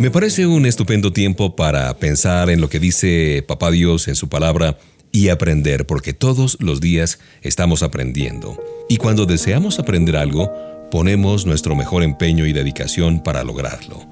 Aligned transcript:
Me 0.00 0.10
parece 0.10 0.46
un 0.46 0.64
estupendo 0.64 1.12
tiempo 1.12 1.54
para 1.54 1.94
pensar 1.98 2.48
en 2.48 2.62
lo 2.62 2.70
que 2.70 2.78
dice 2.78 3.44
Papá 3.46 3.70
Dios 3.70 4.08
en 4.08 4.16
su 4.16 4.30
palabra 4.30 4.78
y 5.12 5.28
aprender, 5.28 5.84
porque 5.84 6.14
todos 6.14 6.56
los 6.58 6.80
días 6.80 7.18
estamos 7.42 7.82
aprendiendo. 7.82 8.58
Y 8.88 8.96
cuando 8.96 9.26
deseamos 9.26 9.78
aprender 9.78 10.16
algo, 10.16 10.50
ponemos 10.90 11.44
nuestro 11.44 11.76
mejor 11.76 12.02
empeño 12.02 12.46
y 12.46 12.54
dedicación 12.54 13.22
para 13.22 13.44
lograrlo. 13.44 14.06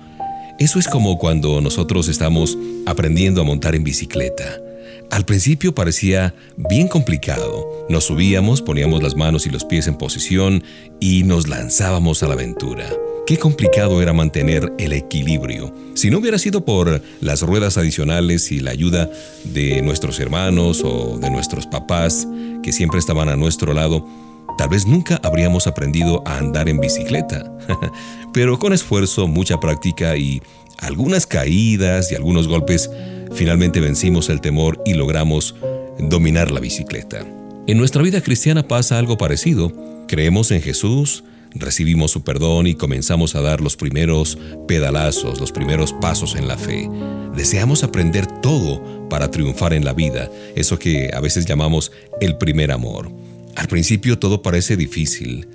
Eso 0.59 0.79
es 0.79 0.89
como 0.89 1.17
cuando 1.17 1.63
nosotros 1.63 2.09
estamos 2.09 2.59
aprendiendo 2.85 3.41
a 3.41 3.45
montar 3.45 3.75
en 3.75 3.83
bicicleta. 3.83 4.61
Al 5.11 5.25
principio 5.25 5.75
parecía 5.75 6.35
bien 6.59 6.89
complicado. 6.89 7.87
Nos 7.89 8.05
subíamos, 8.05 8.61
poníamos 8.61 9.03
las 9.03 9.17
manos 9.17 9.47
y 9.47 9.51
los 9.51 9.65
pies 9.65 9.87
en 9.87 9.97
posición 9.97 10.63
y 11.01 11.23
nos 11.23 11.49
lanzábamos 11.49 12.23
a 12.23 12.29
la 12.29 12.35
aventura. 12.35 12.91
Qué 13.29 13.37
complicado 13.37 14.01
era 14.01 14.15
mantener 14.15 14.73
el 14.79 14.95
equilibrio. 14.95 15.71
Si 15.93 16.09
no 16.09 16.17
hubiera 16.17 16.39
sido 16.39 16.65
por 16.65 17.03
las 17.21 17.43
ruedas 17.43 17.77
adicionales 17.77 18.51
y 18.51 18.61
la 18.61 18.71
ayuda 18.71 19.11
de 19.45 19.83
nuestros 19.83 20.19
hermanos 20.19 20.81
o 20.83 21.19
de 21.19 21.29
nuestros 21.29 21.67
papás, 21.67 22.27
que 22.63 22.73
siempre 22.73 22.99
estaban 22.99 23.29
a 23.29 23.37
nuestro 23.37 23.75
lado, 23.75 24.09
tal 24.57 24.71
vez 24.71 24.87
nunca 24.87 25.21
habríamos 25.23 25.67
aprendido 25.67 26.23
a 26.27 26.39
andar 26.39 26.71
en 26.71 26.81
bicicleta. 26.81 27.53
Pero 28.33 28.59
con 28.59 28.73
esfuerzo, 28.73 29.29
mucha 29.29 29.61
práctica 29.61 30.17
y 30.17 30.41
algunas 30.79 31.27
caídas 31.27 32.11
y 32.11 32.15
algunos 32.15 32.49
golpes, 32.49 32.91
finalmente 33.35 33.79
vencimos 33.81 34.31
el 34.31 34.41
temor 34.41 34.83
y 34.87 34.95
logramos 34.95 35.55
dominar 35.99 36.51
la 36.51 36.61
bicicleta. 36.61 37.27
En 37.67 37.77
nuestra 37.77 38.01
vida 38.01 38.23
cristiana 38.23 38.67
pasa 38.67 38.99
algo 38.99 39.19
parecido. 39.19 39.71
Creemos 40.07 40.51
en 40.51 40.63
Jesús, 40.63 41.25
recibimos 41.55 42.11
su 42.11 42.23
perdón 42.23 42.67
y 42.67 42.75
comenzamos 42.75 43.35
a 43.35 43.41
dar 43.41 43.61
los 43.61 43.77
primeros 43.77 44.39
pedalazos, 44.67 45.41
los 45.41 45.53
primeros 45.53 45.93
pasos 45.93 46.35
en 46.37 46.49
la 46.49 46.57
fe. 46.57 46.89
Deseamos 47.35 47.85
aprender 47.85 48.27
todo 48.41 49.09
para 49.09 49.31
triunfar 49.31 49.73
en 49.73 49.85
la 49.85 49.93
vida, 49.93 50.31
eso 50.57 50.79
que 50.79 51.11
a 51.15 51.21
veces 51.21 51.47
llamamos 51.47 51.93
el 52.21 52.37
primer 52.37 52.73
amor. 52.73 53.11
Al 53.57 53.69
principio 53.69 54.19
todo 54.19 54.43
parece 54.43 54.77
difícil. 54.77 55.49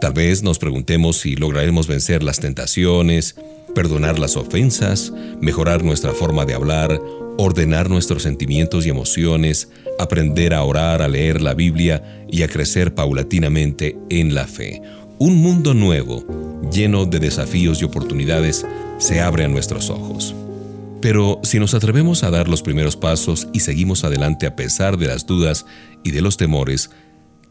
Tal 0.00 0.12
vez 0.12 0.42
nos 0.42 0.58
preguntemos 0.58 1.18
si 1.18 1.36
lograremos 1.36 1.86
vencer 1.86 2.22
las 2.22 2.40
tentaciones, 2.40 3.36
perdonar 3.74 4.18
las 4.18 4.36
ofensas, 4.36 5.12
mejorar 5.40 5.84
nuestra 5.84 6.12
forma 6.12 6.46
de 6.46 6.54
hablar, 6.54 7.00
ordenar 7.36 7.88
nuestros 7.88 8.22
sentimientos 8.22 8.86
y 8.86 8.90
emociones, 8.90 9.68
aprender 9.98 10.54
a 10.54 10.62
orar, 10.62 11.02
a 11.02 11.08
leer 11.08 11.40
la 11.40 11.54
Biblia 11.54 12.24
y 12.30 12.42
a 12.42 12.48
crecer 12.48 12.94
paulatinamente 12.94 13.96
en 14.08 14.34
la 14.34 14.46
fe. 14.46 14.82
Un 15.22 15.36
mundo 15.36 15.74
nuevo, 15.74 16.24
lleno 16.72 17.04
de 17.04 17.18
desafíos 17.18 17.82
y 17.82 17.84
oportunidades, 17.84 18.64
se 18.96 19.20
abre 19.20 19.44
a 19.44 19.48
nuestros 19.48 19.90
ojos. 19.90 20.34
Pero 21.02 21.40
si 21.42 21.58
nos 21.58 21.74
atrevemos 21.74 22.24
a 22.24 22.30
dar 22.30 22.48
los 22.48 22.62
primeros 22.62 22.96
pasos 22.96 23.46
y 23.52 23.60
seguimos 23.60 24.02
adelante 24.02 24.46
a 24.46 24.56
pesar 24.56 24.96
de 24.96 25.08
las 25.08 25.26
dudas 25.26 25.66
y 26.02 26.12
de 26.12 26.22
los 26.22 26.38
temores, 26.38 26.90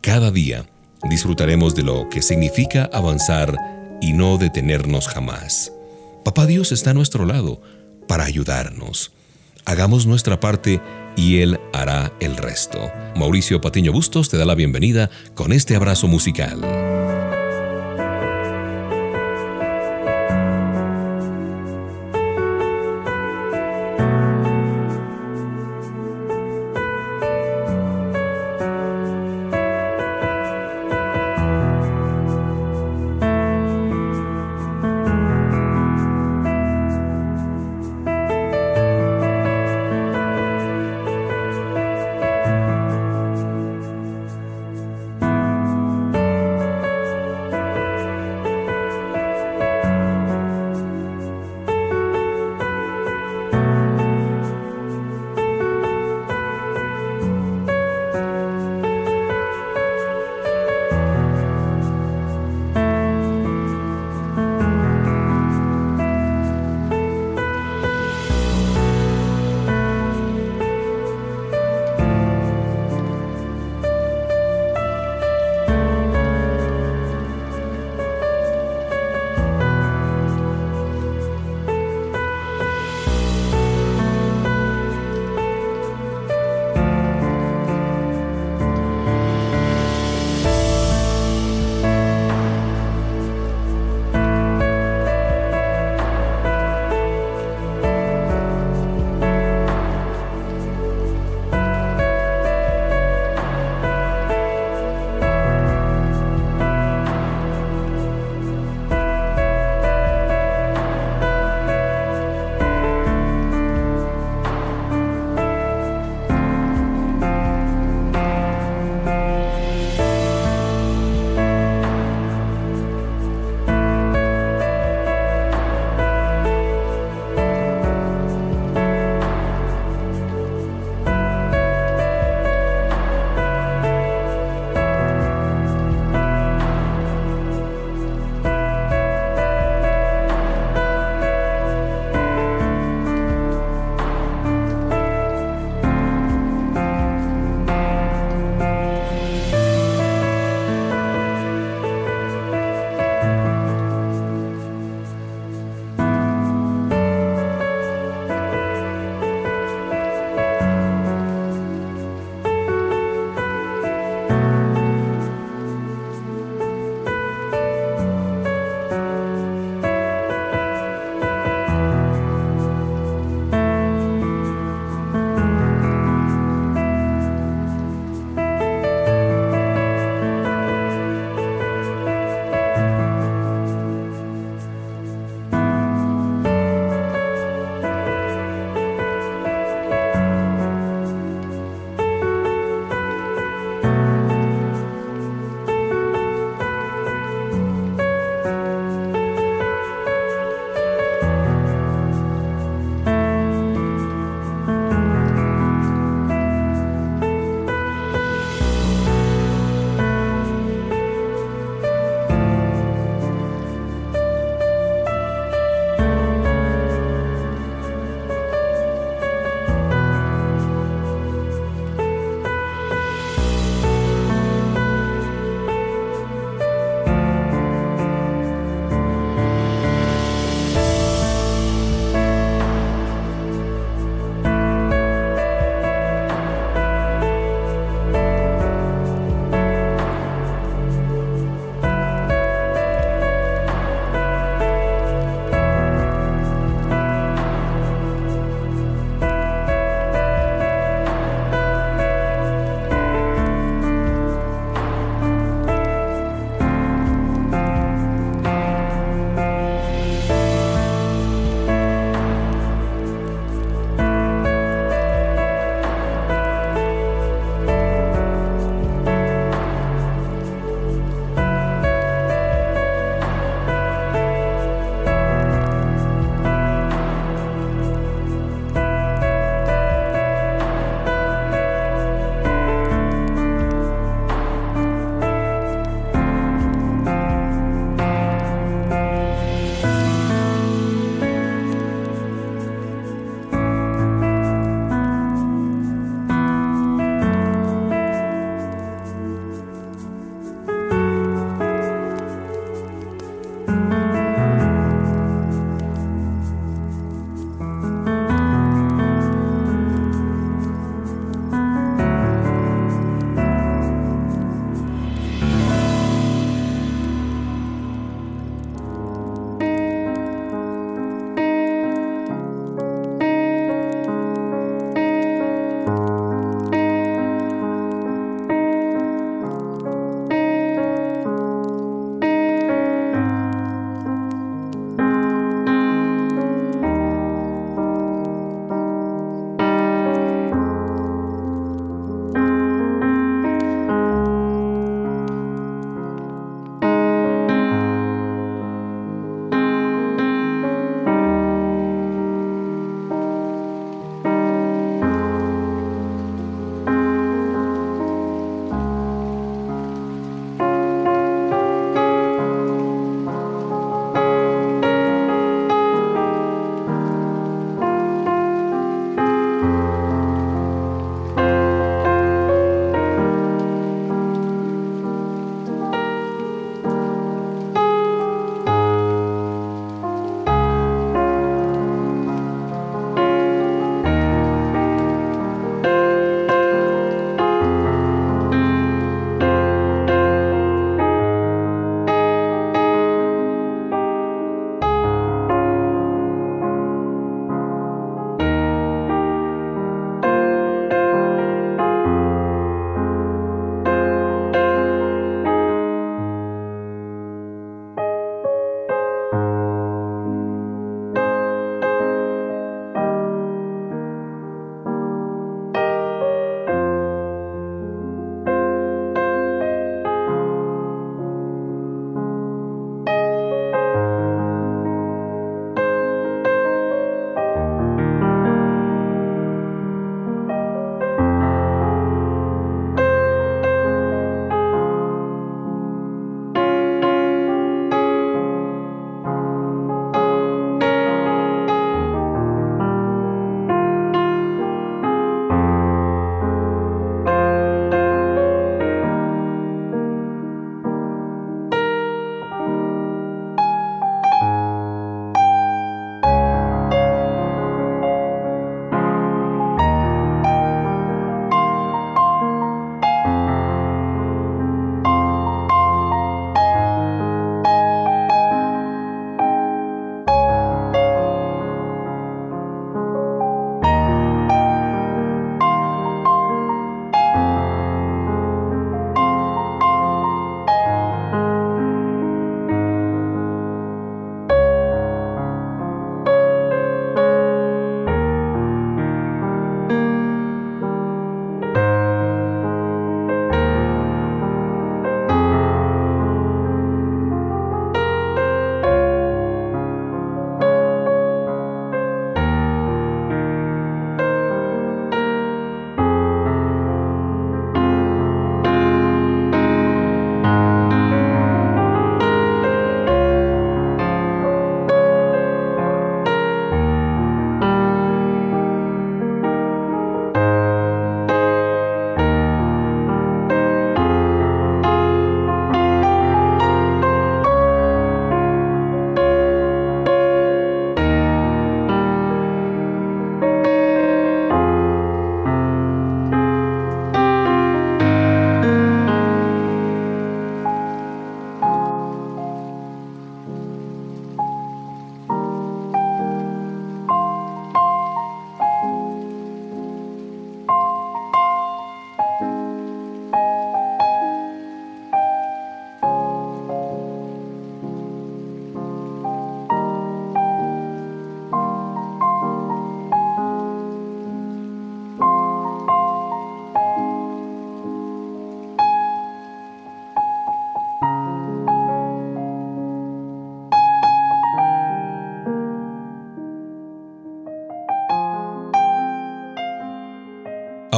cada 0.01 0.31
día 0.31 0.65
disfrutaremos 1.11 1.75
de 1.75 1.83
lo 1.83 2.09
que 2.09 2.23
significa 2.23 2.89
avanzar 2.91 3.55
y 4.01 4.13
no 4.13 4.39
detenernos 4.39 5.07
jamás. 5.07 5.71
Papá 6.25 6.47
Dios 6.47 6.71
está 6.71 6.89
a 6.89 6.95
nuestro 6.95 7.27
lado 7.27 7.61
para 8.07 8.23
ayudarnos. 8.23 9.11
Hagamos 9.65 10.07
nuestra 10.07 10.39
parte 10.39 10.81
y 11.15 11.41
Él 11.41 11.59
hará 11.71 12.13
el 12.19 12.35
resto. 12.35 12.79
Mauricio 13.15 13.61
Patiño 13.61 13.91
Bustos 13.91 14.27
te 14.27 14.37
da 14.37 14.45
la 14.45 14.55
bienvenida 14.55 15.11
con 15.35 15.53
este 15.53 15.75
abrazo 15.75 16.07
musical. 16.07 16.88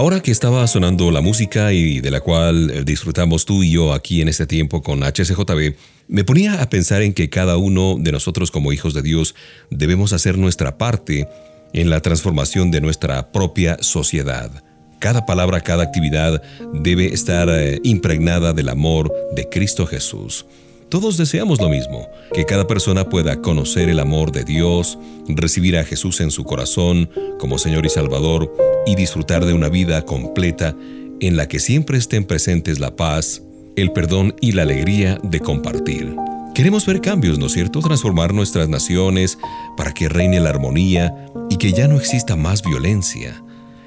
Ahora 0.01 0.20
que 0.20 0.31
estaba 0.31 0.65
sonando 0.65 1.12
la 1.12 1.22
música 1.22 1.74
y 1.74 2.01
de 2.01 2.10
la 2.10 2.22
cual 2.22 2.72
eh, 2.72 2.84
disfrutamos 2.84 3.46
tú 3.46 3.62
y 3.62 3.70
yo 3.70 3.93
aquí 3.93 4.20
en 4.24 4.29
este 4.29 4.48
tiempo 4.48 4.81
con 4.81 5.03
HCJB, 5.03 5.75
me 6.08 6.24
ponía 6.24 6.60
a 6.63 6.70
pensar 6.72 7.03
en 7.03 7.13
que 7.13 7.29
cada 7.29 7.58
uno 7.58 7.98
de 8.00 8.12
nosotros 8.12 8.50
como 8.50 8.74
hijos 8.74 8.96
de 8.96 9.03
Dios 9.03 9.36
debemos 9.70 10.12
hacer 10.12 10.39
nuestra 10.39 10.79
parte 10.79 11.27
en 11.74 11.91
la 11.91 12.00
transformación 12.00 12.72
de 12.72 12.81
nuestra 12.81 13.31
propia 13.31 13.77
sociedad. 13.81 14.63
Cada 14.98 15.27
palabra, 15.27 15.62
cada 15.62 15.84
actividad 15.84 16.41
debe 16.74 17.13
estar 17.13 17.48
eh, 17.51 17.79
impregnada 17.84 18.53
del 18.53 18.70
amor 18.70 19.13
de 19.36 19.50
Cristo 19.50 19.86
Jesús. 19.86 20.48
Todos 20.89 21.15
deseamos 21.15 21.62
lo 21.62 21.70
mismo, 21.70 22.10
que 22.34 22.46
cada 22.46 22.65
persona 22.65 23.08
pueda 23.08 23.39
conocer 23.39 23.88
el 23.88 24.00
amor 24.00 24.31
de 24.31 24.46
Dios, 24.46 24.98
recibir 25.27 25.77
a 25.77 25.86
Jesús 25.86 26.22
en 26.22 26.31
su 26.31 26.43
corazón 26.43 27.08
como 27.38 27.60
Señor 27.60 27.86
y 27.86 27.89
Salvador 27.89 28.51
y 28.85 28.95
disfrutar 28.95 29.45
de 29.45 29.53
una 29.53 29.69
vida 29.69 30.05
completa 30.05 30.75
en 31.19 31.38
la 31.38 31.47
que 31.47 31.59
siempre 31.59 31.97
estén 31.97 32.25
presentes 32.25 32.79
la 32.79 32.95
paz, 32.95 33.41
el 33.75 33.91
perdón 33.91 34.35
y 34.41 34.53
la 34.53 34.63
alegría 34.63 35.17
de 35.23 35.39
compartir. 35.39 36.15
Queremos 36.55 36.85
ver 36.85 37.01
cambios, 37.01 37.39
¿no 37.39 37.45
es 37.45 37.53
cierto? 37.53 37.79
Transformar 37.79 38.33
nuestras 38.33 38.67
naciones 38.67 39.38
para 39.77 39.93
que 39.93 40.09
reine 40.09 40.39
la 40.39 40.50
armonía 40.50 41.13
y 41.50 41.57
que 41.57 41.71
ya 41.71 41.88
no 41.88 41.97
exista 41.97 42.35
más 42.35 42.61
violencia 42.61 43.41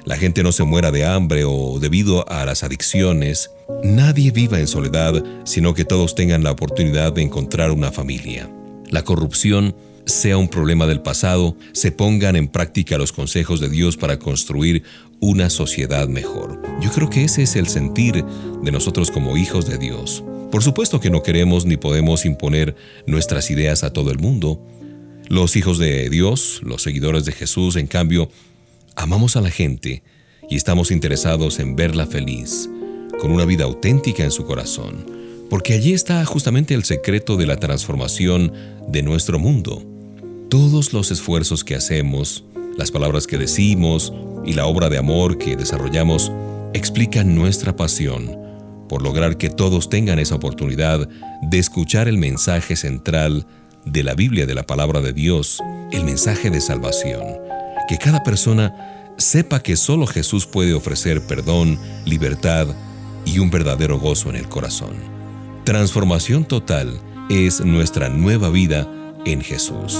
la 0.04 0.18
gente 0.18 0.42
no 0.42 0.52
se 0.52 0.64
muera 0.64 0.90
de 0.90 1.06
hambre 1.06 1.44
o 1.46 1.78
debido 1.80 2.28
a 2.28 2.44
las 2.44 2.62
adicciones, 2.62 3.50
nadie 3.82 4.30
viva 4.32 4.60
en 4.60 4.66
soledad, 4.66 5.24
sino 5.44 5.72
que 5.72 5.86
todos 5.86 6.14
tengan 6.14 6.44
la 6.44 6.50
oportunidad 6.50 7.14
de 7.14 7.22
encontrar 7.22 7.70
una 7.70 7.90
familia. 7.90 8.50
La 8.90 9.02
corrupción 9.02 9.74
sea 10.06 10.36
un 10.36 10.48
problema 10.48 10.86
del 10.86 11.00
pasado, 11.00 11.56
se 11.72 11.92
pongan 11.92 12.36
en 12.36 12.48
práctica 12.48 12.98
los 12.98 13.12
consejos 13.12 13.60
de 13.60 13.68
Dios 13.68 13.96
para 13.96 14.18
construir 14.18 14.82
una 15.20 15.50
sociedad 15.50 16.08
mejor. 16.08 16.60
Yo 16.80 16.90
creo 16.90 17.08
que 17.08 17.24
ese 17.24 17.42
es 17.42 17.56
el 17.56 17.68
sentir 17.68 18.24
de 18.24 18.72
nosotros 18.72 19.10
como 19.10 19.36
hijos 19.36 19.66
de 19.66 19.78
Dios. 19.78 20.22
Por 20.50 20.62
supuesto 20.62 21.00
que 21.00 21.10
no 21.10 21.22
queremos 21.22 21.66
ni 21.66 21.76
podemos 21.76 22.24
imponer 22.24 22.76
nuestras 23.06 23.50
ideas 23.50 23.84
a 23.84 23.92
todo 23.92 24.10
el 24.10 24.18
mundo. 24.18 24.60
Los 25.28 25.56
hijos 25.56 25.78
de 25.78 26.10
Dios, 26.10 26.60
los 26.62 26.82
seguidores 26.82 27.24
de 27.24 27.32
Jesús, 27.32 27.76
en 27.76 27.86
cambio, 27.86 28.28
Amamos 28.96 29.36
a 29.36 29.40
la 29.40 29.50
gente 29.50 30.04
y 30.48 30.54
estamos 30.54 30.92
interesados 30.92 31.58
en 31.58 31.74
verla 31.74 32.06
feliz, 32.06 32.70
con 33.20 33.32
una 33.32 33.44
vida 33.44 33.64
auténtica 33.64 34.22
en 34.22 34.30
su 34.30 34.44
corazón, 34.44 35.04
porque 35.50 35.74
allí 35.74 35.92
está 35.92 36.24
justamente 36.24 36.74
el 36.74 36.84
secreto 36.84 37.36
de 37.36 37.46
la 37.46 37.56
transformación 37.56 38.52
de 38.86 39.02
nuestro 39.02 39.40
mundo. 39.40 39.84
Todos 40.54 40.92
los 40.92 41.10
esfuerzos 41.10 41.64
que 41.64 41.74
hacemos, 41.74 42.44
las 42.78 42.92
palabras 42.92 43.26
que 43.26 43.38
decimos 43.38 44.12
y 44.44 44.52
la 44.52 44.66
obra 44.66 44.88
de 44.88 44.98
amor 44.98 45.36
que 45.36 45.56
desarrollamos 45.56 46.30
explican 46.74 47.34
nuestra 47.34 47.74
pasión 47.74 48.38
por 48.88 49.02
lograr 49.02 49.36
que 49.36 49.50
todos 49.50 49.90
tengan 49.90 50.20
esa 50.20 50.36
oportunidad 50.36 51.08
de 51.42 51.58
escuchar 51.58 52.06
el 52.06 52.18
mensaje 52.18 52.76
central 52.76 53.48
de 53.84 54.04
la 54.04 54.14
Biblia, 54.14 54.46
de 54.46 54.54
la 54.54 54.62
palabra 54.62 55.00
de 55.00 55.12
Dios, 55.12 55.58
el 55.90 56.04
mensaje 56.04 56.50
de 56.50 56.60
salvación 56.60 57.24
que 57.88 57.98
cada 57.98 58.22
persona 58.22 59.12
sepa 59.18 59.60
que 59.60 59.74
solo 59.74 60.06
Jesús 60.06 60.46
puede 60.46 60.72
ofrecer 60.72 61.20
perdón, 61.26 61.80
libertad 62.04 62.68
y 63.24 63.40
un 63.40 63.50
verdadero 63.50 63.98
gozo 63.98 64.30
en 64.30 64.36
el 64.36 64.48
corazón. 64.48 64.94
Transformación 65.64 66.44
total 66.44 67.00
es 67.28 67.60
nuestra 67.60 68.08
nueva 68.08 68.50
vida 68.50 68.88
en 69.24 69.40
Jesús. 69.40 69.98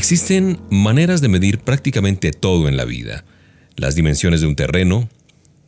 Existen 0.00 0.58
maneras 0.70 1.20
de 1.20 1.28
medir 1.28 1.58
prácticamente 1.58 2.30
todo 2.32 2.68
en 2.68 2.78
la 2.78 2.86
vida. 2.86 3.22
Las 3.76 3.94
dimensiones 3.94 4.40
de 4.40 4.46
un 4.46 4.56
terreno, 4.56 5.10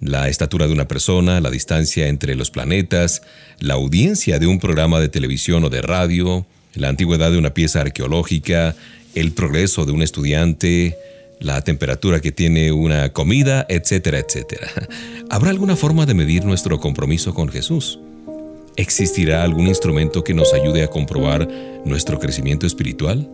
la 0.00 0.30
estatura 0.30 0.66
de 0.66 0.72
una 0.72 0.88
persona, 0.88 1.42
la 1.42 1.50
distancia 1.50 2.08
entre 2.08 2.34
los 2.34 2.50
planetas, 2.50 3.20
la 3.60 3.74
audiencia 3.74 4.38
de 4.38 4.46
un 4.46 4.58
programa 4.58 5.00
de 5.00 5.10
televisión 5.10 5.64
o 5.64 5.68
de 5.68 5.82
radio, 5.82 6.46
la 6.72 6.88
antigüedad 6.88 7.30
de 7.30 7.36
una 7.36 7.52
pieza 7.52 7.82
arqueológica, 7.82 8.74
el 9.14 9.32
progreso 9.32 9.84
de 9.84 9.92
un 9.92 10.00
estudiante, 10.00 10.96
la 11.38 11.60
temperatura 11.60 12.20
que 12.20 12.32
tiene 12.32 12.72
una 12.72 13.12
comida, 13.12 13.66
etcétera, 13.68 14.18
etcétera. 14.18 14.66
¿Habrá 15.28 15.50
alguna 15.50 15.76
forma 15.76 16.06
de 16.06 16.14
medir 16.14 16.46
nuestro 16.46 16.80
compromiso 16.80 17.34
con 17.34 17.50
Jesús? 17.50 17.98
¿Existirá 18.76 19.44
algún 19.44 19.66
instrumento 19.66 20.24
que 20.24 20.32
nos 20.32 20.54
ayude 20.54 20.84
a 20.84 20.88
comprobar 20.88 21.46
nuestro 21.84 22.18
crecimiento 22.18 22.66
espiritual? 22.66 23.28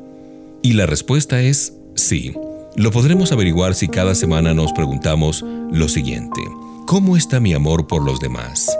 Y 0.62 0.72
la 0.72 0.86
respuesta 0.86 1.40
es 1.40 1.74
sí. 1.94 2.34
Lo 2.76 2.90
podremos 2.90 3.32
averiguar 3.32 3.74
si 3.74 3.88
cada 3.88 4.14
semana 4.14 4.54
nos 4.54 4.72
preguntamos 4.72 5.44
lo 5.70 5.88
siguiente. 5.88 6.40
¿Cómo 6.86 7.16
está 7.16 7.40
mi 7.40 7.52
amor 7.52 7.86
por 7.86 8.02
los 8.02 8.20
demás? 8.20 8.70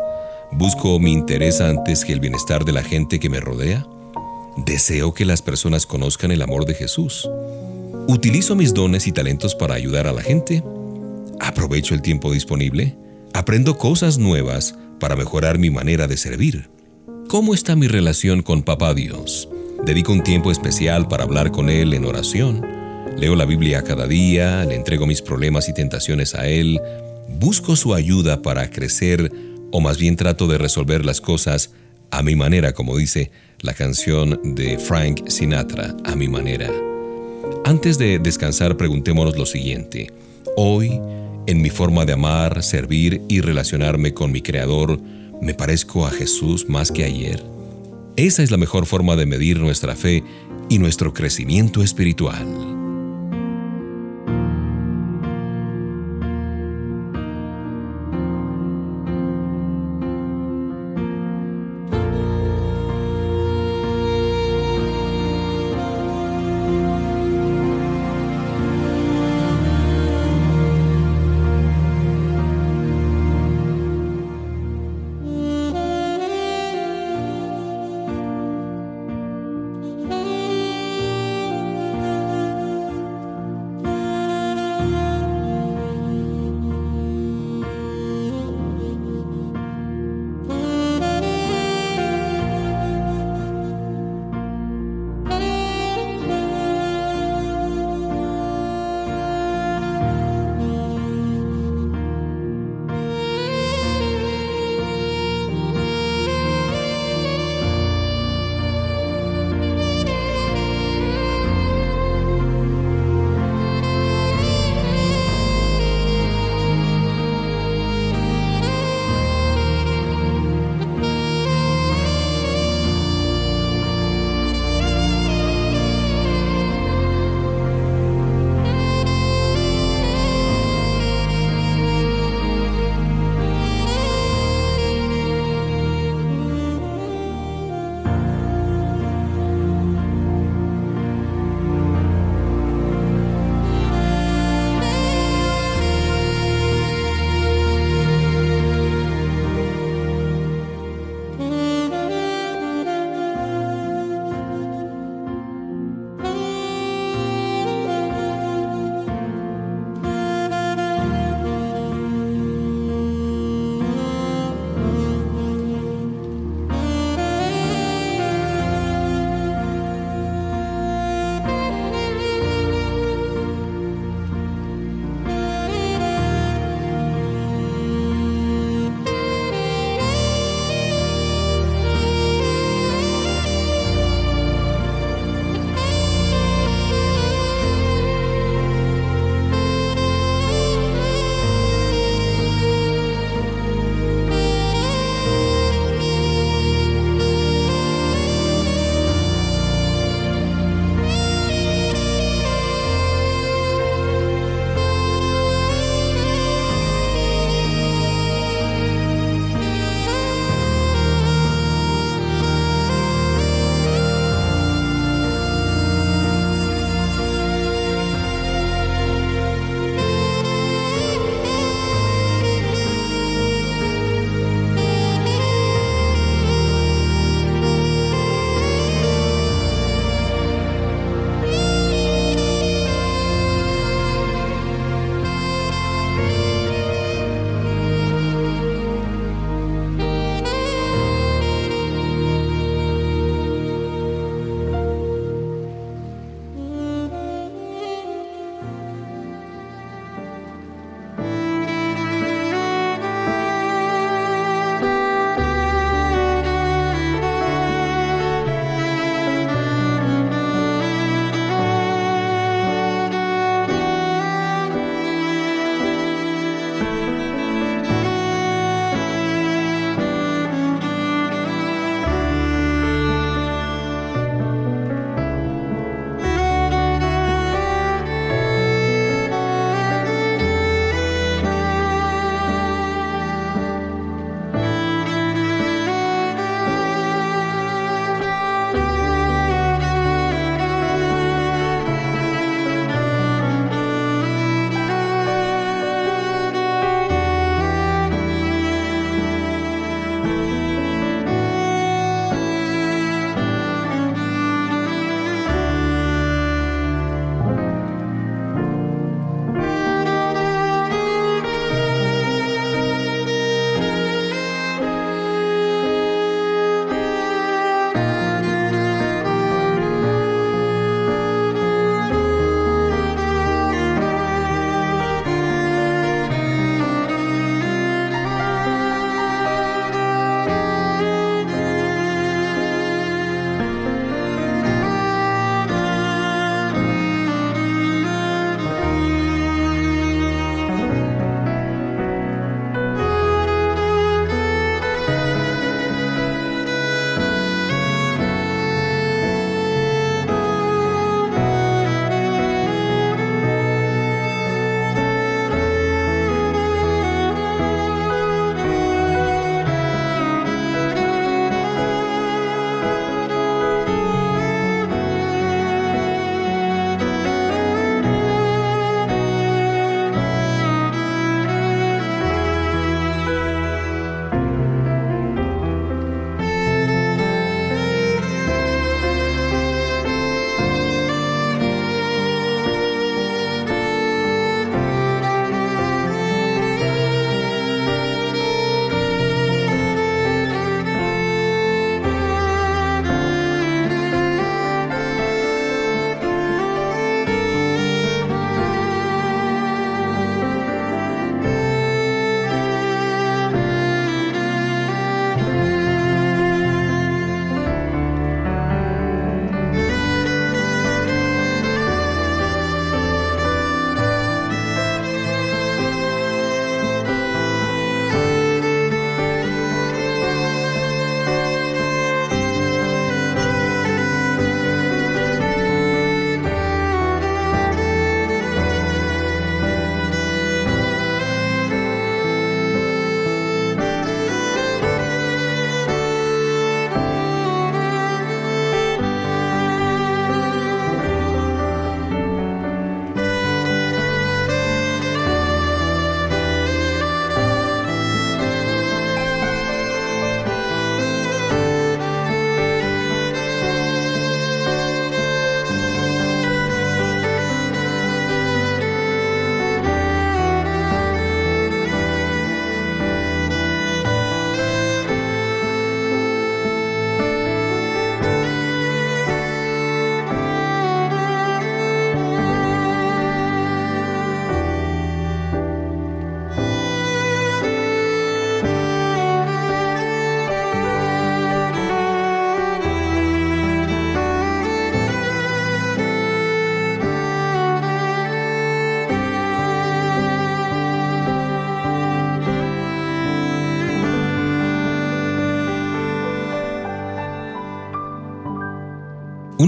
¿Busco 0.53 0.99
mi 0.99 1.13
interés 1.13 1.61
antes 1.61 2.05
que 2.05 2.13
el 2.13 2.21
bienestar 2.21 2.65
de 2.65 2.73
la 2.73 2.83
gente 2.83 3.21
que 3.21 3.29
me 3.29 3.41
rodea? 3.41 3.87
¿Deseo 4.57 5.15
que 5.15 5.25
las 5.25 5.43
personas 5.43 5.87
conozcan 5.87 6.31
el 6.31 6.43
amor 6.43 6.65
de 6.65 6.75
Jesús? 6.75 7.29
¿Utilizo 8.09 8.57
mis 8.57 8.73
dones 8.73 9.07
y 9.07 9.13
talentos 9.13 9.55
para 9.55 9.75
ayudar 9.75 10.07
a 10.07 10.13
la 10.13 10.23
gente? 10.23 10.65
¿Aprovecho 11.41 11.95
el 11.95 12.03
tiempo 12.03 12.33
disponible? 12.33 12.97
¿Aprendo 13.35 13.77
cosas 13.77 14.19
nuevas 14.19 14.75
para 14.99 15.15
mejorar 15.15 15.59
mi 15.59 15.71
manera 15.71 16.07
de 16.07 16.17
servir? 16.17 16.71
¿Cómo 17.29 17.53
está 17.53 17.77
mi 17.77 17.87
relación 17.87 18.43
con 18.43 18.63
Papá 18.63 18.95
Dios? 18.95 19.49
¿Dedico 19.85 20.13
un 20.13 20.23
tiempo 20.23 20.51
especial 20.51 21.09
para 21.09 21.25
hablar 21.25 21.53
con 21.53 21.71
Él 21.71 21.95
en 21.95 22.05
oración? 22.05 22.67
¿Leo 23.17 23.37
la 23.37 23.47
Biblia 23.47 23.83
cada 23.83 24.07
día? 24.07 24.65
¿Le 24.65 24.75
entrego 24.75 25.07
mis 25.07 25.23
problemas 25.23 25.69
y 25.69 25.73
tentaciones 25.73 26.35
a 26.35 26.47
Él? 26.47 26.81
¿Busco 27.29 27.77
su 27.77 27.95
ayuda 27.95 28.43
para 28.43 28.71
crecer 28.71 29.33
o 29.71 29.81
más 29.81 29.99
bien 29.99 30.17
trato 30.17 30.47
de 30.47 30.59
resolver 30.59 31.05
las 31.05 31.21
cosas 31.21 31.73
a 32.11 32.23
mi 32.23 32.37
manera, 32.37 32.73
como 32.73 32.97
dice 32.97 33.31
la 33.61 33.73
canción 33.73 34.41
de 34.43 34.79
Frank 34.79 35.29
Sinatra, 35.29 35.97
a 36.05 36.17
mi 36.17 36.29
manera? 36.29 36.71
Antes 37.65 37.99
de 37.99 38.19
descansar, 38.19 38.77
preguntémonos 38.77 39.39
lo 39.39 39.47
siguiente. 39.47 40.13
Hoy, 40.57 41.01
en 41.47 41.63
mi 41.63 41.71
forma 41.71 42.05
de 42.05 42.13
amar, 42.13 42.63
servir 42.63 43.23
y 43.29 43.41
relacionarme 43.41 44.13
con 44.13 44.33
mi 44.33 44.43
Creador, 44.43 45.01
¿me 45.41 45.55
parezco 45.55 46.07
a 46.07 46.11
Jesús 46.11 46.69
más 46.69 46.91
que 46.91 47.05
ayer? 47.05 47.58
Esa 48.19 48.43
es 48.43 48.51
la 48.51 48.57
mejor 48.57 48.87
forma 48.87 49.15
de 49.15 49.27
medir 49.27 49.61
nuestra 49.61 49.95
fe 49.95 50.25
y 50.69 50.81
nuestro 50.81 51.15
crecimiento 51.15 51.85
espiritual. 51.85 52.78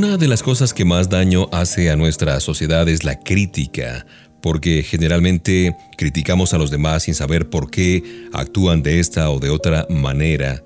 Una 0.03 0.17
de 0.17 0.29
las 0.29 0.43
cosas 0.43 0.73
que 0.73 0.87
más 0.87 1.11
daño 1.11 1.51
hace 1.53 1.91
a 1.91 1.97
nuestra 1.97 2.41
sociedad 2.41 2.89
es 2.89 3.05
la 3.05 3.21
crítica, 3.21 4.07
porque 4.41 4.83
generalmente 4.83 5.77
criticamos 5.99 6.55
a 6.55 6.59
los 6.59 6.71
demás 6.71 7.03
sin 7.03 7.15
saber 7.15 7.51
por 7.51 7.71
qué 7.71 8.03
actúan 8.33 8.83
de 8.83 8.99
esta 8.99 9.29
o 9.29 9.39
de 9.39 9.51
otra 9.51 9.87
manera. 9.91 10.65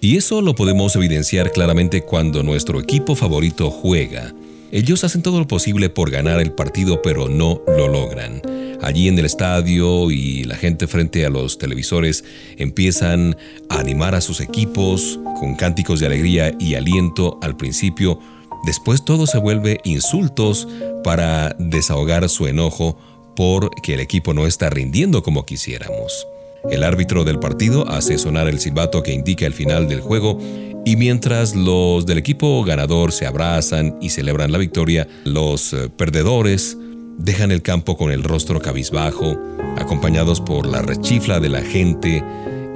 Y 0.00 0.16
eso 0.16 0.42
lo 0.42 0.56
podemos 0.56 0.96
evidenciar 0.96 1.52
claramente 1.52 2.02
cuando 2.02 2.42
nuestro 2.42 2.80
equipo 2.80 3.14
favorito 3.14 3.70
juega. 3.70 4.34
Ellos 4.72 5.04
hacen 5.04 5.22
todo 5.22 5.38
lo 5.38 5.46
posible 5.46 5.88
por 5.88 6.10
ganar 6.10 6.40
el 6.40 6.50
partido, 6.50 7.00
pero 7.00 7.28
no 7.28 7.62
lo 7.68 7.86
logran. 7.86 8.42
Allí 8.82 9.06
en 9.06 9.20
el 9.20 9.24
estadio 9.26 10.10
y 10.10 10.42
la 10.42 10.56
gente 10.56 10.88
frente 10.88 11.24
a 11.24 11.30
los 11.30 11.58
televisores 11.58 12.24
empiezan 12.56 13.36
a 13.68 13.78
animar 13.78 14.16
a 14.16 14.20
sus 14.20 14.40
equipos 14.40 15.20
con 15.38 15.54
cánticos 15.54 16.00
de 16.00 16.06
alegría 16.06 16.52
y 16.58 16.74
aliento 16.74 17.38
al 17.40 17.56
principio, 17.56 18.18
Después 18.64 19.04
todo 19.04 19.26
se 19.26 19.38
vuelve 19.38 19.80
insultos 19.84 20.68
para 21.04 21.54
desahogar 21.58 22.28
su 22.28 22.46
enojo 22.46 22.98
porque 23.36 23.94
el 23.94 24.00
equipo 24.00 24.34
no 24.34 24.46
está 24.46 24.68
rindiendo 24.68 25.22
como 25.22 25.46
quisiéramos. 25.46 26.26
El 26.70 26.82
árbitro 26.82 27.24
del 27.24 27.38
partido 27.38 27.88
hace 27.88 28.18
sonar 28.18 28.48
el 28.48 28.58
silbato 28.58 29.02
que 29.02 29.12
indica 29.12 29.46
el 29.46 29.54
final 29.54 29.88
del 29.88 30.00
juego 30.00 30.38
y 30.84 30.96
mientras 30.96 31.54
los 31.54 32.04
del 32.04 32.18
equipo 32.18 32.64
ganador 32.64 33.12
se 33.12 33.26
abrazan 33.26 33.96
y 34.00 34.10
celebran 34.10 34.52
la 34.52 34.58
victoria, 34.58 35.06
los 35.24 35.72
eh, 35.72 35.88
perdedores 35.88 36.76
dejan 37.18 37.50
el 37.50 37.62
campo 37.62 37.96
con 37.96 38.10
el 38.10 38.22
rostro 38.24 38.60
cabizbajo, 38.60 39.36
acompañados 39.76 40.40
por 40.40 40.66
la 40.66 40.82
rechifla 40.82 41.40
de 41.40 41.48
la 41.48 41.62
gente 41.62 42.24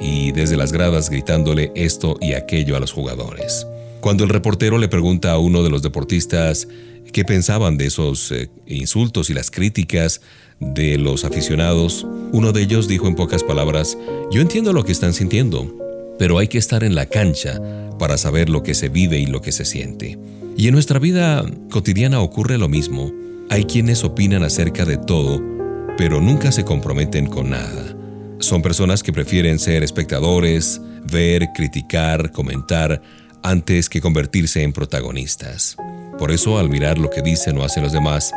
y 0.01 0.33
desde 0.33 0.57
las 0.57 0.73
gradas 0.73 1.11
gritándole 1.11 1.73
esto 1.75 2.16
y 2.21 2.35
aquello 2.35 2.77
a 2.77 2.81
los 2.81 2.92
jugadores. 2.92 3.66
Cuando 4.03 4.25
el 4.25 4.31
reportero 4.31 4.79
le 4.79 4.88
pregunta 4.88 5.31
a 5.31 5.38
uno 5.38 5.62
de 5.62 5.71
los 5.71 5.81
deportistas 5.81 6.67
qué 7.12 7.25
pensaban 7.25 7.79
de 7.79 7.87
esos 7.87 8.33
eh, 8.33 8.51
insultos 8.67 9.31
y 9.31 9.33
las 9.33 9.53
críticas 9.53 10.23
de 10.59 10.99
los 10.99 11.25
aficionados, 11.25 12.05
uno 12.33 12.51
de 12.51 12.62
ellos 12.62 12.88
dijo 12.88 13.07
en 13.07 13.15
pocas 13.15 13.45
palabras, 13.45 13.97
yo 14.33 14.41
entiendo 14.41 14.73
lo 14.73 14.85
que 14.85 14.91
están 14.91 15.15
sintiendo, 15.15 15.73
pero 16.19 16.38
hay 16.38 16.49
que 16.49 16.59
estar 16.59 16.83
en 16.83 16.97
la 16.97 17.07
cancha 17.07 17.61
para 17.97 18.19
saber 18.19 18.49
lo 18.49 18.65
que 18.65 18.75
se 18.75 18.88
vive 18.88 19.21
y 19.21 19.27
lo 19.27 19.41
que 19.41 19.53
se 19.53 19.65
siente. 19.65 20.19
Y 20.57 20.67
en 20.67 20.75
nuestra 20.75 20.99
vida 20.99 21.47
cotidiana 21.71 22.21
ocurre 22.23 22.59
lo 22.59 22.69
mismo. 22.69 23.12
Hay 23.51 23.67
quienes 23.67 24.03
opinan 24.03 24.43
acerca 24.43 24.85
de 24.85 24.97
todo, 24.97 25.41
pero 25.97 26.21
nunca 26.21 26.51
se 26.51 26.65
comprometen 26.65 27.27
con 27.27 27.51
nada. 27.51 27.97
Son 28.41 28.62
personas 28.62 29.05
que 29.05 29.12
prefieren 29.12 29.61
ser 29.61 29.85
espectadores, 29.85 30.81
ver, 31.09 31.51
criticar, 31.55 32.33
comentar, 32.33 33.01
antes 33.42 33.88
que 33.88 34.00
convertirse 34.00 34.62
en 34.62 34.72
protagonistas. 34.72 35.76
Por 36.18 36.31
eso, 36.31 36.59
al 36.59 36.68
mirar 36.68 36.98
lo 36.98 37.11
que 37.11 37.22
dicen 37.22 37.59
o 37.59 37.64
hacen 37.64 37.83
los 37.83 37.92
demás, 37.92 38.33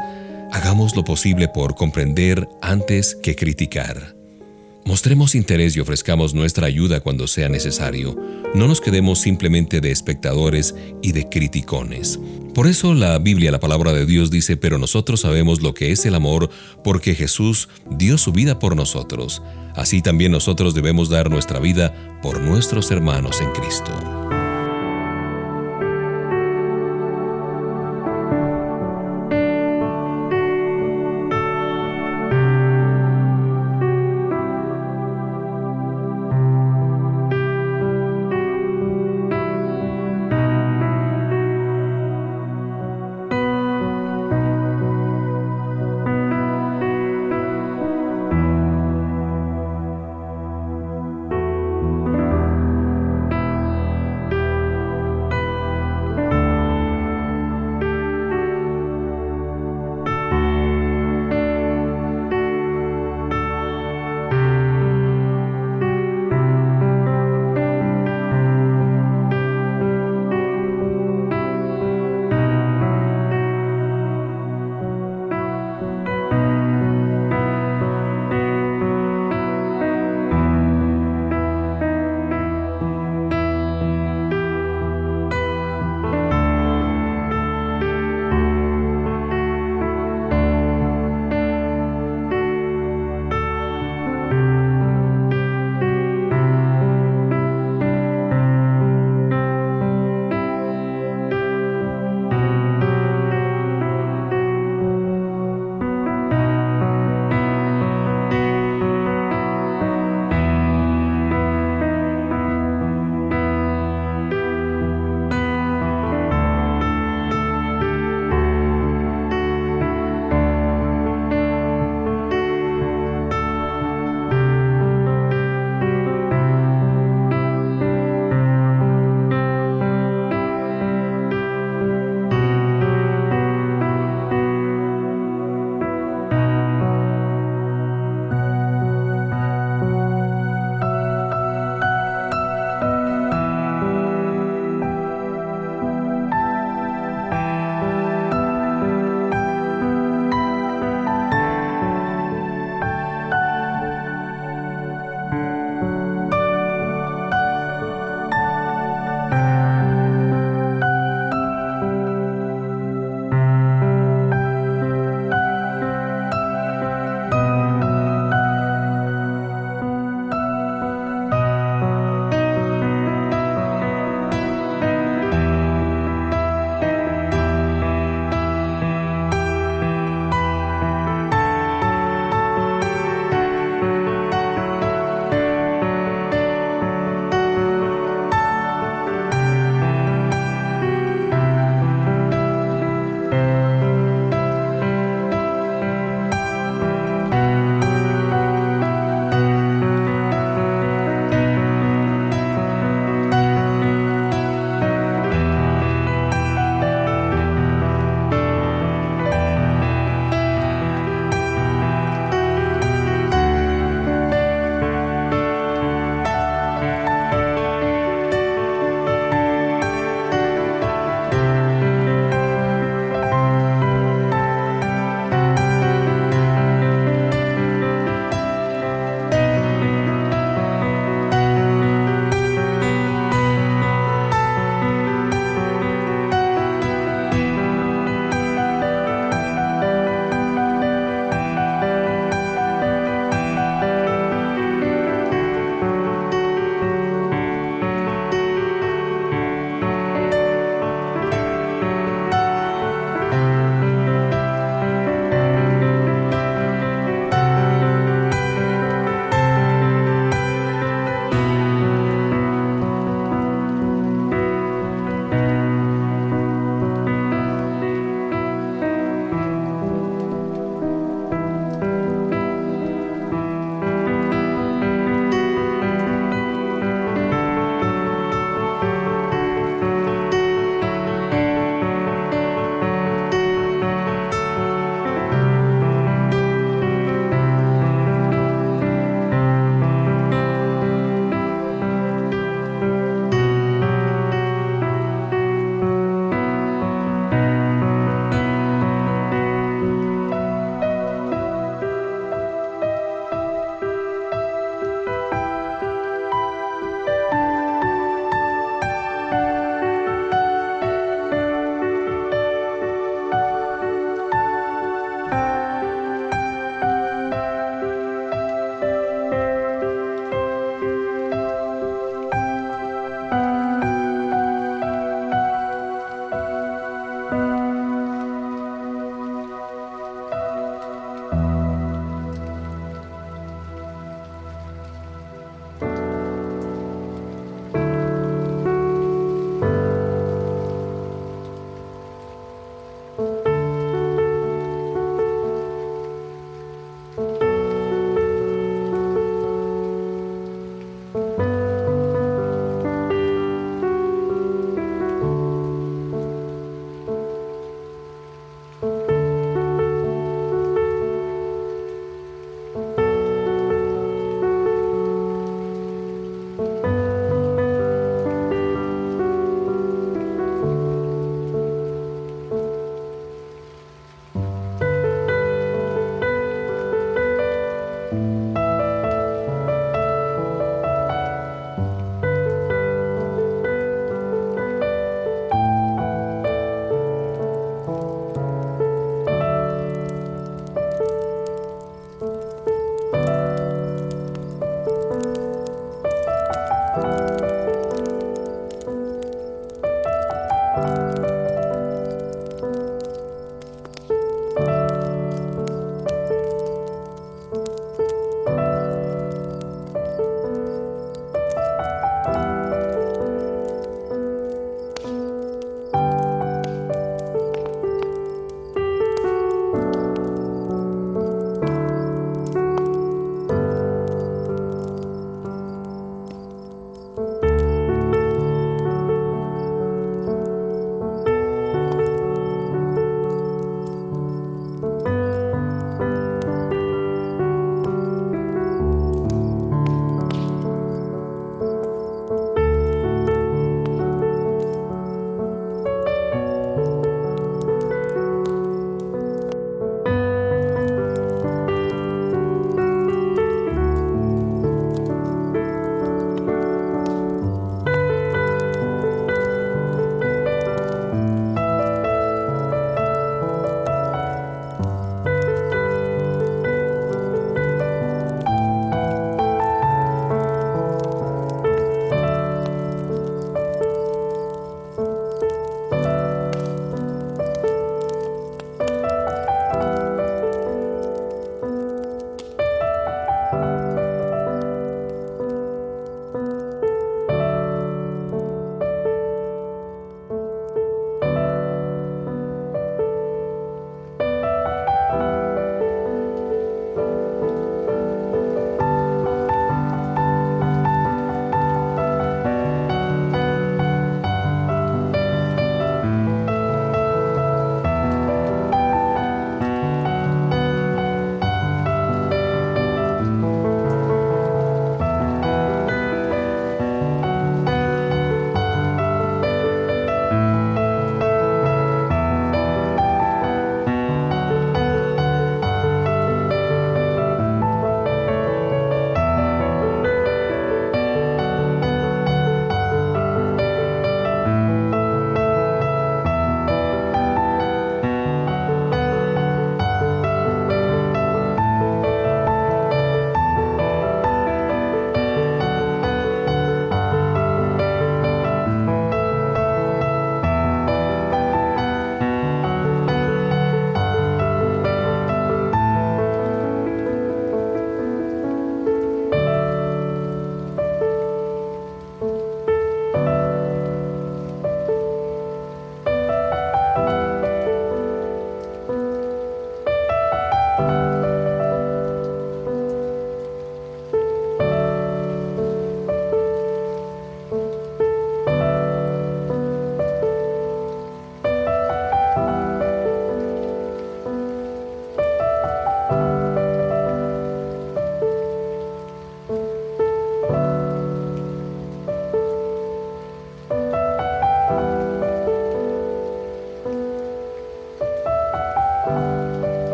hagamos 0.52 0.96
lo 0.96 1.04
posible 1.04 1.48
por 1.48 1.76
comprender 1.76 2.48
antes 2.62 3.16
que 3.16 3.36
criticar. 3.36 4.16
Mostremos 4.86 5.34
interés 5.34 5.76
y 5.76 5.80
ofrezcamos 5.80 6.36
nuestra 6.36 6.68
ayuda 6.68 7.00
cuando 7.00 7.26
sea 7.26 7.50
necesario. 7.50 8.16
No 8.54 8.68
nos 8.68 8.82
quedemos 8.82 9.20
simplemente 9.20 9.82
de 9.82 9.90
espectadores 9.90 10.76
y 11.02 11.12
de 11.12 11.28
criticones. 11.28 12.20
Por 12.54 12.68
eso 12.68 12.94
la 12.94 13.18
Biblia, 13.18 13.52
la 13.52 13.60
palabra 13.60 13.94
de 13.94 14.06
Dios 14.06 14.30
dice, 14.30 14.58
pero 14.58 14.78
nosotros 14.78 15.22
sabemos 15.22 15.64
lo 15.64 15.74
que 15.74 15.92
es 15.92 16.06
el 16.06 16.14
amor 16.14 16.52
porque 16.84 17.16
Jesús 17.16 17.68
dio 17.90 18.20
su 18.20 18.32
vida 18.32 18.60
por 18.60 18.76
nosotros. 18.76 19.42
Así 19.76 20.04
también 20.04 20.32
nosotros 20.32 20.76
debemos 20.76 21.10
dar 21.10 21.32
nuestra 21.32 21.60
vida 21.60 22.20
por 22.22 22.40
nuestros 22.40 22.92
hermanos 22.92 23.42
en 23.42 23.52
Cristo. 23.54 24.45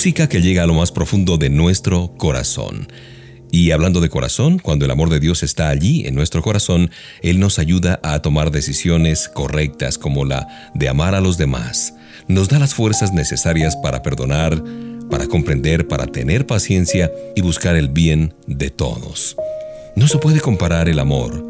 Música 0.00 0.30
que 0.30 0.40
llega 0.40 0.62
a 0.62 0.66
lo 0.66 0.72
más 0.72 0.92
profundo 0.92 1.36
de 1.36 1.50
nuestro 1.50 2.14
corazón. 2.16 2.88
Y 3.52 3.70
hablando 3.70 4.00
de 4.00 4.08
corazón, 4.08 4.58
cuando 4.58 4.86
el 4.86 4.90
amor 4.90 5.10
de 5.10 5.20
Dios 5.20 5.42
está 5.42 5.68
allí 5.68 6.06
en 6.06 6.14
nuestro 6.14 6.40
corazón, 6.40 6.90
Él 7.20 7.38
nos 7.38 7.58
ayuda 7.58 8.00
a 8.02 8.22
tomar 8.22 8.50
decisiones 8.50 9.28
correctas 9.28 9.98
como 9.98 10.24
la 10.24 10.70
de 10.74 10.88
amar 10.88 11.14
a 11.14 11.20
los 11.20 11.36
demás. 11.36 11.92
Nos 12.28 12.48
da 12.48 12.58
las 12.58 12.72
fuerzas 12.72 13.12
necesarias 13.12 13.76
para 13.76 14.00
perdonar, 14.00 14.64
para 15.10 15.26
comprender, 15.26 15.86
para 15.86 16.06
tener 16.06 16.46
paciencia 16.46 17.12
y 17.36 17.42
buscar 17.42 17.76
el 17.76 17.90
bien 17.90 18.32
de 18.46 18.70
todos. 18.70 19.36
No 19.96 20.08
se 20.08 20.16
puede 20.16 20.40
comparar 20.40 20.88
el 20.88 20.98
amor. 20.98 21.44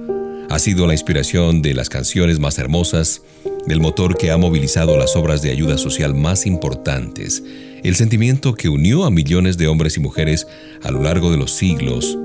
Ha 0.51 0.59
sido 0.59 0.88
la 0.88 0.94
inspiración 0.94 1.62
de 1.62 1.72
las 1.72 1.88
canciones 1.88 2.40
más 2.40 2.59
hermosas, 2.59 3.22
del 3.67 3.81
motor 3.81 4.17
que 4.17 4.31
ha 4.31 4.37
movilizado 4.37 4.97
las 4.97 5.17
obras 5.17 5.43
de 5.43 5.51
ayuda 5.51 5.79
social 5.79 6.15
más 6.15 6.47
importantes, 6.47 7.43
el 7.83 7.97
sentimiento 7.97 8.55
que 8.55 8.69
unió 8.69 9.05
a 9.05 9.11
millones 9.11 9.57
de 9.59 9.69
hombres 9.69 9.97
y 9.97 10.01
mujeres 10.01 10.47
a 10.83 10.91
lo 10.91 11.03
largo 11.03 11.31
de 11.31 11.37
los 11.37 11.53
siglos, 11.53 12.17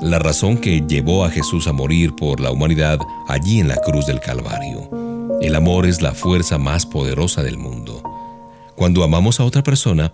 la 0.00 0.18
razón 0.18 0.58
que 0.58 0.82
llevó 0.86 1.24
a 1.24 1.30
Jesús 1.30 1.66
a 1.66 1.72
morir 1.72 2.14
por 2.14 2.40
la 2.40 2.50
humanidad 2.50 2.98
allí 3.26 3.60
en 3.60 3.68
la 3.68 3.76
cruz 3.76 4.06
del 4.06 4.20
Calvario. 4.20 4.90
El 5.40 5.54
amor 5.54 5.86
es 5.86 6.02
la 6.02 6.14
fuerza 6.14 6.58
más 6.58 6.86
poderosa 6.86 7.42
del 7.42 7.58
mundo. 7.58 8.02
Cuando 8.76 9.02
amamos 9.02 9.40
a 9.40 9.44
otra 9.44 9.62
persona, 9.62 10.12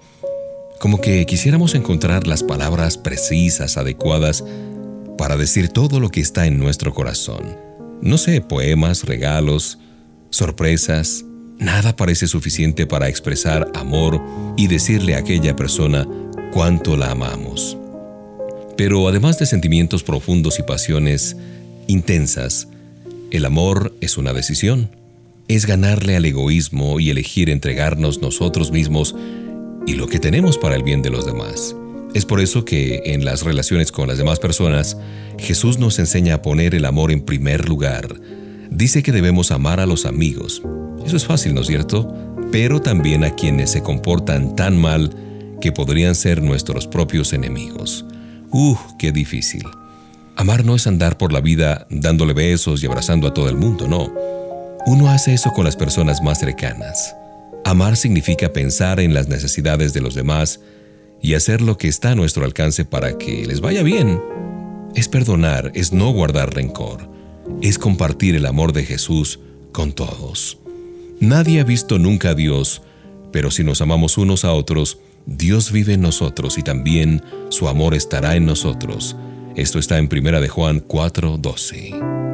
como 0.79 1.01
que 1.01 1.25
quisiéramos 1.27 1.75
encontrar 1.75 2.27
las 2.27 2.43
palabras 2.43 2.99
precisas, 2.99 3.77
adecuadas, 3.77 4.45
para 5.17 5.37
decir 5.37 5.69
todo 5.69 6.01
lo 6.01 6.11
que 6.11 6.21
está 6.21 6.47
en 6.47 6.59
nuestro 6.59 6.93
corazón. 6.93 7.57
No 8.01 8.19
sé, 8.19 8.41
poemas, 8.41 9.05
regalos, 9.05 9.79
sorpresas, 10.35 11.25
nada 11.59 11.95
parece 11.97 12.27
suficiente 12.27 12.87
para 12.87 13.09
expresar 13.09 13.71
amor 13.75 14.21
y 14.57 14.67
decirle 14.67 15.15
a 15.15 15.19
aquella 15.19 15.55
persona 15.55 16.07
cuánto 16.53 16.97
la 16.97 17.13
amamos. 17.13 17.77
Pero 18.77 19.09
además 19.09 19.39
de 19.39 19.47
sentimientos 19.47 20.03
profundos 20.03 20.59
y 20.59 20.65
pasiones 20.65 21.37
intensas, 21.87 22.69
el 23.31 23.45
amor 23.45 23.95
es 24.01 24.19
una 24.19 24.33
decisión. 24.33 24.91
Es 25.47 25.67
ganarle 25.67 26.17
al 26.17 26.25
egoísmo 26.25 26.99
y 26.99 27.11
elegir 27.11 27.51
entregarnos 27.51 28.21
nosotros 28.21 28.73
mismos 28.73 29.15
y 29.87 29.95
lo 29.95 30.09
que 30.09 30.19
tenemos 30.19 30.59
para 30.59 30.75
el 30.75 30.83
bien 30.83 31.03
de 31.03 31.11
los 31.11 31.27
demás. 31.27 31.77
Es 32.15 32.25
por 32.25 32.41
eso 32.41 32.65
que 32.65 33.03
en 33.07 33.25
las 33.25 33.43
relaciones 33.43 33.93
con 33.93 34.09
las 34.09 34.19
demás 34.19 34.39
personas, 34.41 34.97
Jesús 35.39 35.79
nos 35.79 35.99
enseña 35.99 36.35
a 36.35 36.43
poner 36.43 36.75
el 36.75 36.85
amor 36.85 37.11
en 37.13 37.21
primer 37.21 37.69
lugar. 37.69 38.15
Dice 38.75 39.05
que 39.05 39.13
debemos 39.13 39.53
amar 39.53 39.79
a 39.79 39.87
los 39.87 40.05
amigos. 40.05 40.61
Eso 41.07 41.17
es 41.17 41.25
fácil, 41.25 41.55
¿no 41.55 41.61
es 41.61 41.69
cierto? 41.69 42.13
Pero 42.51 42.81
también 42.83 43.23
a 43.23 43.31
quienes 43.31 43.71
se 43.71 43.85
comportan 43.85 44.57
tan 44.57 44.77
mal 44.77 45.15
que 45.61 45.71
podrían 45.71 46.17
ser 46.17 46.43
nuestros 46.43 46.89
propios 46.89 47.33
enemigos. 47.33 48.05
¡Uh, 48.51 48.77
qué 48.99 49.13
difícil! 49.13 49.63
Amar 50.35 50.65
no 50.65 50.75
es 50.75 50.89
andar 50.89 51.17
por 51.17 51.33
la 51.33 51.41
vida 51.41 51.87
dándole 51.89 52.33
besos 52.33 52.83
y 52.83 52.87
abrazando 52.87 53.29
a 53.29 53.35
todo 53.35 53.49
el 53.49 53.57
mundo, 53.57 53.87
no. 53.87 54.13
Uno 54.87 55.09
hace 55.09 55.35
eso 55.35 55.53
con 55.53 55.65
las 55.65 55.77
personas 55.77 56.21
más 56.21 56.41
cercanas. 56.41 57.15
Amar 57.65 57.97
significa 57.97 58.53
pensar 58.53 58.99
en 58.99 59.15
las 59.15 59.29
necesidades 59.29 59.93
de 59.93 60.01
los 60.01 60.17
demás 60.17 60.59
y 61.23 61.35
hacer 61.35 61.63
lo 61.63 61.79
que 61.79 61.87
está 61.87 62.11
a 62.11 62.15
nuestro 62.17 62.45
alcance 62.45 62.85
para 62.85 63.19
que 63.19 63.47
les 63.47 63.61
vaya 63.61 63.85
bien. 63.85 64.21
Es 64.97 65.09
perdonar, 65.09 65.71
es 65.75 65.93
no 65.93 66.11
guardar 66.11 66.53
rencor, 66.53 67.14
es 67.63 67.79
compartir 67.79 68.35
el 68.35 68.47
amor 68.47 68.73
de 68.73 68.85
Jesús 68.85 69.41
con 69.73 69.93
todos. 69.93 70.59
Nadie 71.21 71.61
ha 71.61 71.65
visto 71.65 71.99
nunca 71.99 72.31
a 72.31 72.35
Dios, 72.35 72.83
pero 73.33 73.51
si 73.51 73.65
nos 73.65 73.81
amamos 73.81 74.19
unos 74.19 74.45
a 74.45 74.53
otros, 74.53 74.99
Dios 75.27 75.73
vive 75.73 75.95
en 75.95 76.03
nosotros 76.03 76.59
y 76.59 76.63
también 76.63 77.23
su 77.49 77.69
amor 77.69 77.95
estará 77.95 78.37
en 78.37 78.47
nosotros. 78.47 79.17
Esto 79.57 79.79
está 79.79 79.99
en 79.99 80.09
1 80.13 80.41
de 80.41 80.49
Juan 80.49 80.81
4:12. 80.81 82.34